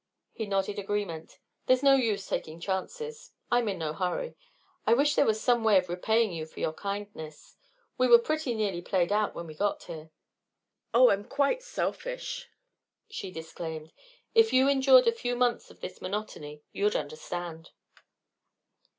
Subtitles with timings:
[0.33, 1.37] He nodded agreement.
[1.67, 3.33] "There's no use taking chances.
[3.51, 4.35] I'm in no hurry.
[4.87, 7.55] I wish there was some way of repaying you for your kindness.
[7.99, 10.09] We were pretty nearly played out when we got here."
[10.91, 12.49] "Oh, I'm quite selfish,"
[13.11, 13.91] she disclaimed.
[14.33, 17.69] "If you endured a few months of this monotony, you'd understand."